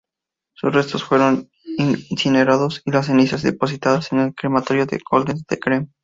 Sus 0.55 0.73
restos 0.73 1.03
fueron 1.03 1.51
incinerados 1.77 2.81
y 2.85 2.89
las 2.91 3.05
cenizas 3.05 3.43
depositadas 3.43 4.11
en 4.11 4.17
el 4.21 4.33
Crematorio 4.33 4.87
de 4.87 4.99
Golders 5.07 5.43
Green. 5.63 5.93